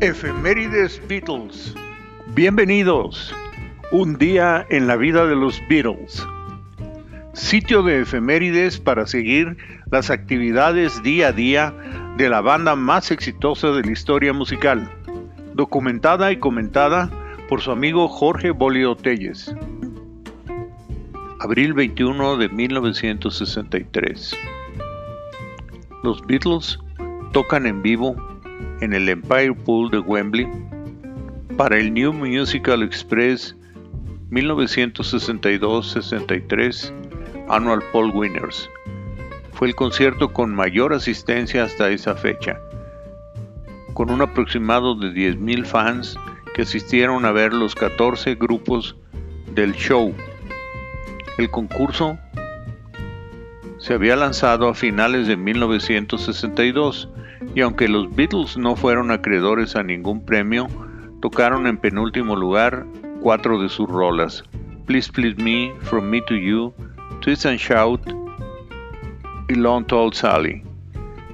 Efemérides 0.00 1.00
Beatles. 1.08 1.74
Bienvenidos. 2.34 3.34
Un 3.92 4.18
día 4.18 4.66
en 4.68 4.86
la 4.86 4.96
vida 4.96 5.24
de 5.24 5.34
los 5.34 5.62
Beatles. 5.70 6.22
Sitio 7.32 7.82
de 7.82 8.02
efemérides 8.02 8.78
para 8.78 9.06
seguir 9.06 9.56
las 9.90 10.10
actividades 10.10 11.02
día 11.02 11.28
a 11.28 11.32
día 11.32 11.74
de 12.18 12.28
la 12.28 12.42
banda 12.42 12.76
más 12.76 13.10
exitosa 13.10 13.68
de 13.68 13.84
la 13.84 13.90
historia 13.90 14.34
musical. 14.34 14.92
Documentada 15.54 16.30
y 16.30 16.36
comentada 16.36 17.10
por 17.48 17.62
su 17.62 17.70
amigo 17.70 18.06
Jorge 18.06 18.50
Bolio 18.50 18.96
Telles. 18.96 19.54
Abril 21.40 21.72
21 21.72 22.36
de 22.36 22.50
1963. 22.50 24.36
Los 26.02 26.20
Beatles 26.26 26.78
tocan 27.32 27.64
en 27.64 27.80
vivo 27.80 28.14
en 28.80 28.92
el 28.92 29.08
Empire 29.08 29.54
Pool 29.54 29.90
de 29.90 30.00
Wembley 30.00 30.46
para 31.56 31.78
el 31.78 31.94
New 31.94 32.12
Musical 32.12 32.82
Express 32.82 33.56
1962-63 34.30 36.92
Annual 37.48 37.80
Poll 37.92 38.10
Winners. 38.14 38.68
Fue 39.52 39.68
el 39.68 39.74
concierto 39.74 40.30
con 40.32 40.54
mayor 40.54 40.92
asistencia 40.92 41.64
hasta 41.64 41.88
esa 41.88 42.14
fecha, 42.14 42.60
con 43.94 44.10
un 44.10 44.20
aproximado 44.20 44.94
de 44.94 45.08
10.000 45.08 45.64
fans 45.64 46.18
que 46.54 46.60
asistieron 46.62 47.24
a 47.24 47.32
ver 47.32 47.54
los 47.54 47.74
14 47.74 48.34
grupos 48.34 48.96
del 49.54 49.72
show. 49.72 50.14
El 51.38 51.50
concurso 51.50 52.18
se 53.78 53.94
había 53.94 54.16
lanzado 54.16 54.68
a 54.68 54.74
finales 54.74 55.26
de 55.26 55.36
1962 55.36 57.08
y 57.54 57.60
aunque 57.60 57.88
los 57.88 58.14
Beatles 58.14 58.56
no 58.56 58.76
fueron 58.76 59.10
acreedores 59.10 59.74
a 59.76 59.82
ningún 59.82 60.24
premio, 60.24 60.68
tocaron 61.20 61.66
en 61.66 61.76
penúltimo 61.76 62.36
lugar 62.36 62.86
cuatro 63.20 63.60
de 63.60 63.68
sus 63.68 63.86
rolas, 63.88 64.44
Please 64.86 65.12
Please 65.12 65.36
Me, 65.42 65.74
From 65.82 66.08
Me 66.08 66.22
to 66.22 66.34
You, 66.34 66.72
Twist 67.20 67.44
and 67.46 67.58
Shout 67.58 68.00
y 69.48 69.54
Long 69.54 69.86
Tall 69.86 70.12
Sally. 70.12 70.62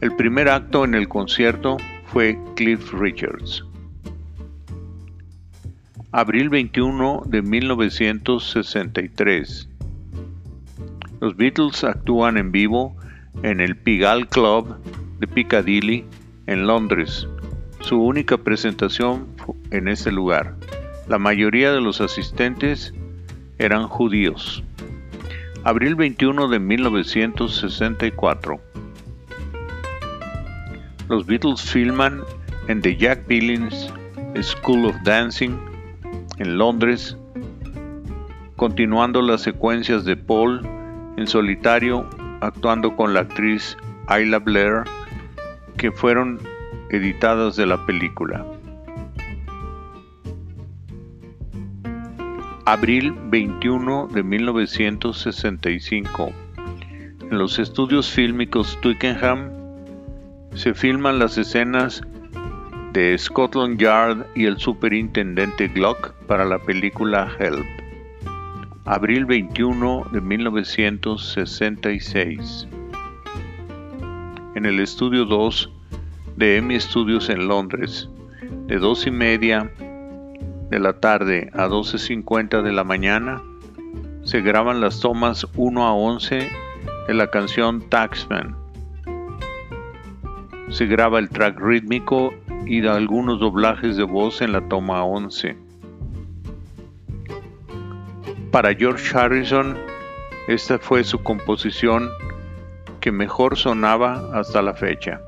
El 0.00 0.14
primer 0.16 0.48
acto 0.48 0.84
en 0.84 0.94
el 0.94 1.08
concierto 1.08 1.76
fue 2.06 2.38
Cliff 2.54 2.92
Richards. 2.92 3.64
Abril 6.12 6.48
21 6.48 7.24
de 7.26 7.42
1963. 7.42 9.68
Los 11.20 11.36
Beatles 11.36 11.82
actúan 11.84 12.38
en 12.38 12.52
vivo 12.52 12.96
en 13.42 13.60
el 13.60 13.76
Pigalle 13.76 14.26
Club 14.26 14.76
de 15.18 15.26
Piccadilly, 15.26 16.04
en 16.46 16.66
Londres, 16.66 17.28
su 17.80 18.02
única 18.02 18.38
presentación 18.38 19.26
en 19.70 19.88
ese 19.88 20.12
lugar. 20.12 20.54
La 21.08 21.18
mayoría 21.18 21.72
de 21.72 21.80
los 21.80 22.00
asistentes 22.00 22.94
eran 23.58 23.88
judíos. 23.88 24.62
Abril 25.64 25.94
21 25.94 26.48
de 26.48 26.58
1964. 26.58 28.60
Los 31.08 31.26
Beatles 31.26 31.62
filman 31.62 32.20
en 32.68 32.80
The 32.80 32.96
Jack 32.96 33.26
Billings 33.26 33.92
School 34.42 34.86
of 34.86 34.96
Dancing 35.04 35.56
en 36.38 36.58
Londres, 36.58 37.16
continuando 38.56 39.22
las 39.22 39.42
secuencias 39.42 40.04
de 40.04 40.16
Paul 40.16 40.60
en 41.16 41.26
solitario 41.26 42.08
actuando 42.40 42.94
con 42.94 43.14
la 43.14 43.20
actriz 43.20 43.76
Ayla 44.08 44.38
Blair 44.38 44.84
que 45.76 45.92
fueron 45.92 46.40
editadas 46.90 47.56
de 47.56 47.66
la 47.66 47.84
película. 47.86 48.44
Abril 52.64 53.14
21 53.30 54.08
de 54.08 54.22
1965. 54.22 56.32
En 57.30 57.38
los 57.38 57.58
estudios 57.58 58.10
fílmicos 58.10 58.78
Twickenham 58.80 59.50
se 60.54 60.72
filman 60.74 61.18
las 61.18 61.38
escenas 61.38 62.02
de 62.92 63.16
Scotland 63.18 63.78
Yard 63.78 64.26
y 64.34 64.44
el 64.46 64.58
superintendente 64.58 65.68
Glock 65.68 66.12
para 66.26 66.44
la 66.44 66.58
película 66.58 67.30
Help. 67.38 67.64
Abril 68.84 69.24
21 69.26 70.08
de 70.12 70.20
1966 70.20 72.68
en 74.56 74.64
el 74.64 74.80
estudio 74.80 75.26
2 75.26 75.70
de 76.36 76.58
EMI 76.58 76.78
Studios 76.78 77.30
en 77.30 77.48
Londres, 77.48 78.10
de 78.66 78.78
2 78.78 79.06
y 79.06 79.10
media 79.10 79.72
de 80.70 80.78
la 80.78 81.00
tarde 81.00 81.50
a 81.54 81.66
12.50 81.66 82.62
de 82.62 82.72
la 82.72 82.84
mañana, 82.84 83.42
se 84.22 84.42
graban 84.42 84.80
las 84.80 85.00
tomas 85.00 85.46
1 85.56 85.86
a 85.86 85.94
11 85.94 86.50
de 87.08 87.14
la 87.14 87.30
canción 87.30 87.88
Taxman. 87.88 88.56
Se 90.68 90.86
graba 90.86 91.18
el 91.18 91.30
track 91.30 91.58
rítmico 91.58 92.34
y 92.66 92.80
da 92.80 92.96
algunos 92.96 93.40
doblajes 93.40 93.96
de 93.96 94.02
voz 94.02 94.42
en 94.42 94.52
la 94.52 94.68
toma 94.68 95.04
11. 95.04 95.56
Para 98.50 98.74
George 98.74 99.16
Harrison, 99.16 99.78
esta 100.48 100.78
fue 100.78 101.02
su 101.04 101.22
composición 101.22 102.10
que 103.00 103.12
mejor 103.12 103.56
sonaba 103.56 104.30
hasta 104.38 104.60
la 104.60 104.74
fecha. 104.74 105.20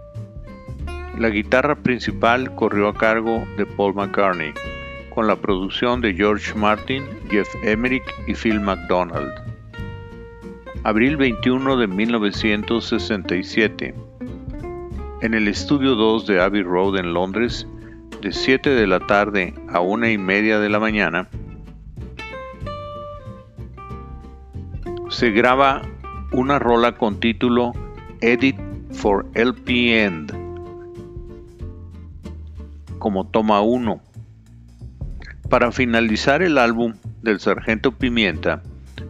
La 1.19 1.31
guitarra 1.31 1.75
principal 1.75 2.55
corrió 2.55 2.87
a 2.87 2.95
cargo 2.95 3.45
de 3.56 3.67
Paul 3.67 3.93
McCartney, 3.93 4.53
con 5.12 5.27
la 5.27 5.34
producción 5.34 6.01
de 6.01 6.15
George 6.15 6.55
Martin, 6.55 7.03
Jeff 7.29 7.49
Emerick 7.65 8.05
y 8.29 8.34
Phil 8.34 8.61
McDonald. 8.61 9.33
Abril 10.84 11.17
21 11.17 11.77
de 11.77 11.89
1967. 11.89 13.95
En 15.23 15.34
el 15.34 15.49
estudio 15.49 15.97
2 15.97 16.28
de 16.28 16.41
Abbey 16.41 16.62
Road 16.62 16.99
en 16.99 17.12
Londres, 17.12 17.67
de 18.23 18.31
7 18.31 18.71
de 18.71 18.87
la 18.87 19.01
tarde 19.01 19.55
a 19.71 19.81
1 19.81 20.11
y 20.11 20.19
media 20.19 20.61
de 20.61 20.69
la 20.69 20.78
mañana, 20.78 21.28
se 25.09 25.33
graba 25.33 25.83
una 26.31 26.61
rola 26.61 26.93
con 26.93 27.19
título 27.19 27.73
Edit 28.21 28.57
for 28.93 29.27
LP 29.34 30.05
End 30.05 30.47
como 32.98 33.26
toma 33.26 33.60
1. 33.60 34.00
Para 35.48 35.72
finalizar 35.72 36.42
el 36.42 36.59
álbum 36.59 36.94
del 37.22 37.41
Sargento 37.41 37.92
Pimienta, 37.92 38.62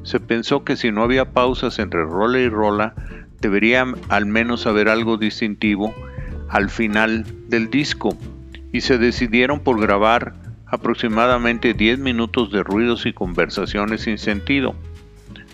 se 0.03 0.21
pensó 0.21 0.65
que 0.65 0.77
si 0.77 0.93
no 0.93 1.03
había 1.03 1.33
pausas 1.33 1.79
entre 1.79 2.05
rola 2.05 2.39
y 2.39 2.49
rola, 2.49 2.95
debería 3.41 3.87
al 4.09 4.27
menos 4.27 4.67
haber 4.67 4.89
algo 4.89 5.17
distintivo 5.17 5.95
al 6.49 6.71
final 6.71 7.27
del 7.49 7.71
disco, 7.71 8.17
y 8.73 8.81
se 8.83 8.99
decidieron 8.99 9.61
por 9.61 9.81
grabar 9.81 10.35
aproximadamente 10.67 11.75
10 11.75 11.99
minutos 11.99 12.51
de 12.53 12.63
ruidos 12.63 13.07
y 13.07 13.13
conversaciones 13.13 14.03
sin 14.03 14.19
sentido. 14.19 14.75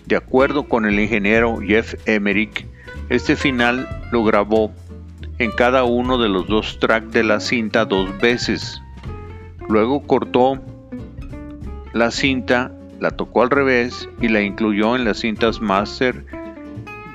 De 0.05 0.15
acuerdo 0.15 0.63
con 0.63 0.85
el 0.85 0.99
ingeniero 0.99 1.57
Jeff 1.57 1.95
Emerick, 2.05 2.67
este 3.09 3.35
final 3.35 3.87
lo 4.11 4.23
grabó 4.23 4.71
en 5.39 5.51
cada 5.51 5.83
uno 5.83 6.17
de 6.17 6.29
los 6.29 6.47
dos 6.47 6.79
tracks 6.79 7.11
de 7.11 7.23
la 7.23 7.39
cinta 7.39 7.85
dos 7.85 8.17
veces. 8.19 8.81
Luego 9.67 10.05
cortó 10.05 10.61
la 11.93 12.11
cinta, 12.11 12.71
la 12.99 13.11
tocó 13.11 13.43
al 13.43 13.49
revés 13.49 14.07
y 14.21 14.29
la 14.29 14.41
incluyó 14.41 14.95
en 14.95 15.05
las 15.05 15.19
cintas 15.19 15.61
master 15.61 16.25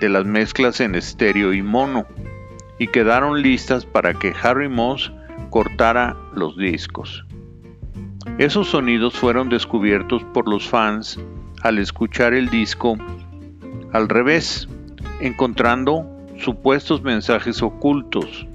de 0.00 0.08
las 0.08 0.24
mezclas 0.24 0.80
en 0.80 0.94
estéreo 0.94 1.52
y 1.52 1.62
mono, 1.62 2.06
y 2.78 2.86
quedaron 2.88 3.42
listas 3.42 3.84
para 3.84 4.14
que 4.14 4.32
Harry 4.42 4.68
Moss 4.68 5.12
cortara 5.50 6.16
los 6.34 6.56
discos. 6.56 7.24
Esos 8.38 8.68
sonidos 8.68 9.14
fueron 9.14 9.48
descubiertos 9.50 10.24
por 10.32 10.48
los 10.48 10.68
fans 10.68 11.18
al 11.62 11.78
escuchar 11.78 12.32
el 12.32 12.48
disco 12.48 12.96
al 13.92 14.08
revés, 14.08 14.68
encontrando 15.20 16.19
supuestos 16.40 17.02
mensajes 17.02 17.62
ocultos, 17.62 18.46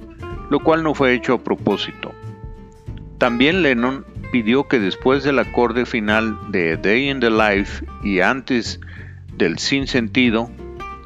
lo 0.50 0.60
cual 0.60 0.84
no 0.84 0.94
fue 0.94 1.14
hecho 1.14 1.34
a 1.34 1.44
propósito. 1.44 2.12
También 3.18 3.62
Lennon 3.62 4.06
pidió 4.32 4.68
que 4.68 4.80
después 4.80 5.24
del 5.24 5.40
acorde 5.40 5.86
final 5.86 6.38
de 6.52 6.78
Day 6.78 7.10
in 7.10 7.20
the 7.20 7.30
Life 7.30 7.86
y 8.04 8.20
antes 8.20 8.80
del 9.38 9.58
sin 9.60 9.88
sentido, 9.88 10.50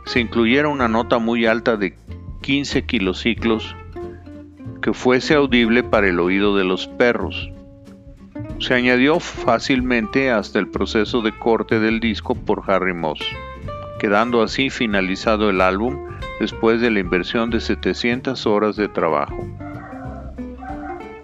se 0.06 0.20
incluyera 0.20 0.68
una 0.68 0.88
nota 0.88 1.20
muy 1.20 1.46
alta 1.46 1.78
de 1.78 1.96
15 2.42 2.84
kilociclos 2.86 3.76
que 4.82 4.94
fuese 4.94 5.36
audible 5.36 5.84
para 5.84 6.08
el 6.08 6.20
oído 6.20 6.56
de 6.58 6.64
los 6.64 6.88
perros. 6.88 7.52
Se 8.60 8.74
añadió 8.74 9.20
fácilmente 9.20 10.32
hasta 10.32 10.60
el 10.60 10.68
proceso 10.68 11.22
de 11.22 11.38
corte 11.38 11.80
del 11.80 12.00
disco 12.00 12.36
por 12.36 12.64
Harry 12.68 12.94
Moss, 12.94 13.20
quedando 14.00 14.42
así 14.42 14.70
finalizado 14.70 15.50
el 15.50 15.62
álbum 15.62 16.10
después 16.40 16.82
de 16.82 16.92
la 16.92 17.00
inversión 17.00 17.50
de 17.50 17.60
700 17.60 18.46
horas 18.48 18.76
de 18.76 18.88
trabajo. 18.88 19.48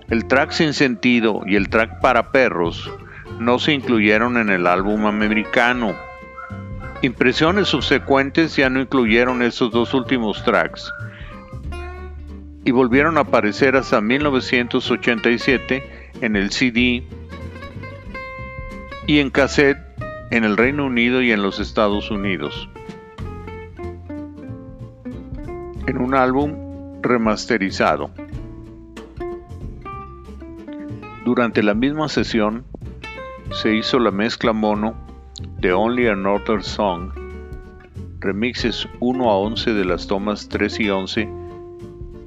El 0.09 0.25
track 0.25 0.51
sin 0.51 0.73
sentido 0.73 1.41
y 1.45 1.55
el 1.55 1.69
track 1.69 1.99
para 1.99 2.31
perros 2.31 2.91
no 3.39 3.59
se 3.59 3.73
incluyeron 3.73 4.37
en 4.37 4.49
el 4.49 4.67
álbum 4.67 5.05
americano. 5.05 5.95
Impresiones 7.01 7.67
subsecuentes 7.67 8.55
ya 8.55 8.69
no 8.69 8.81
incluyeron 8.81 9.41
estos 9.41 9.71
dos 9.71 9.93
últimos 9.93 10.43
tracks 10.43 10.91
y 12.63 12.71
volvieron 12.71 13.17
a 13.17 13.21
aparecer 13.21 13.75
hasta 13.75 14.01
1987 14.01 15.83
en 16.21 16.35
el 16.35 16.51
CD 16.51 17.03
y 19.07 19.19
en 19.19 19.29
cassette 19.29 19.77
en 20.31 20.43
el 20.43 20.57
Reino 20.57 20.85
Unido 20.85 21.21
y 21.21 21.31
en 21.31 21.43
los 21.43 21.59
Estados 21.59 22.09
Unidos. 22.09 22.69
En 25.87 25.97
un 25.97 26.15
álbum 26.15 27.01
remasterizado. 27.03 28.09
Durante 31.23 31.61
la 31.61 31.75
misma 31.75 32.09
sesión 32.09 32.63
se 33.51 33.75
hizo 33.75 33.99
la 33.99 34.09
mezcla 34.09 34.51
mono 34.51 34.95
de 35.59 35.73
Only 35.73 36.07
Another 36.07 36.63
Song, 36.63 37.11
remixes 38.19 38.87
1 38.99 39.29
a 39.29 39.37
11 39.37 39.73
de 39.73 39.85
las 39.85 40.07
tomas 40.07 40.49
3 40.49 40.79
y 40.79 40.89
11 40.89 41.29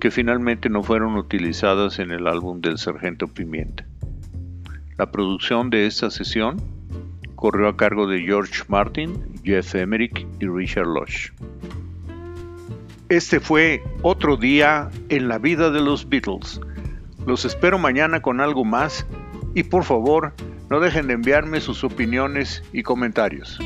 que 0.00 0.12
finalmente 0.12 0.68
no 0.68 0.84
fueron 0.84 1.16
utilizadas 1.16 1.98
en 1.98 2.12
el 2.12 2.28
álbum 2.28 2.60
del 2.60 2.78
Sargento 2.78 3.26
Pimienta. 3.26 3.84
La 4.96 5.10
producción 5.10 5.70
de 5.70 5.86
esta 5.86 6.10
sesión 6.10 6.62
corrió 7.34 7.68
a 7.68 7.76
cargo 7.76 8.06
de 8.06 8.20
George 8.20 8.62
Martin, 8.68 9.40
Jeff 9.42 9.74
Emerick 9.74 10.26
y 10.40 10.46
Richard 10.46 10.86
Lush. 10.86 11.30
Este 13.08 13.40
fue 13.40 13.82
otro 14.02 14.36
día 14.36 14.90
en 15.08 15.28
la 15.28 15.38
vida 15.38 15.70
de 15.70 15.80
los 15.80 16.10
Beatles. 16.10 16.60
Los 17.26 17.46
espero 17.46 17.78
mañana 17.78 18.20
con 18.20 18.42
algo 18.42 18.66
más 18.66 19.06
y 19.54 19.62
por 19.62 19.84
favor 19.84 20.34
no 20.68 20.78
dejen 20.78 21.06
de 21.06 21.14
enviarme 21.14 21.62
sus 21.62 21.84
opiniones 21.84 22.62
y 22.70 22.82
comentarios. 22.82 23.58